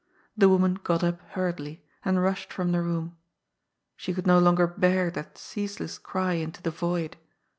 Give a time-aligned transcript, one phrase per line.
[0.35, 3.17] The woman got up hurriedly, and rushed from the room.
[3.95, 7.17] She could no longer bear that ceaseless cry into the void.